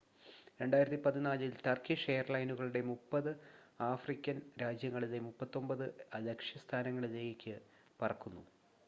[0.59, 3.33] 2014 ൽ ടർക്കിഷ് എയർലൈനുകൾ 30
[3.89, 5.91] ആഫ്രിക്കൻ രാജ്യങ്ങളിലെ 39
[6.29, 7.55] ലക്ഷ്യസ്ഥാനങ്ങളിൽേക്ക്
[7.99, 8.43] പറക്കുന്നു